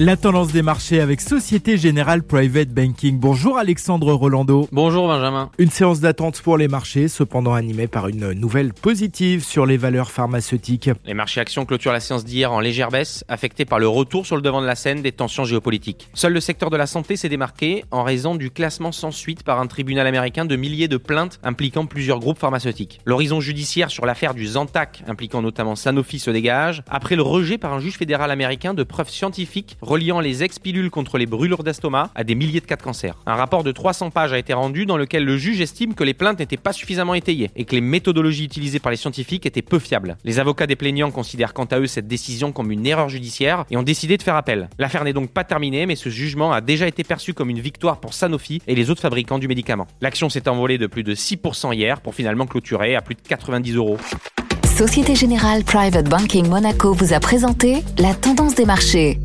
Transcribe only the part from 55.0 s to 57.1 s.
Générale Private Banking Monaco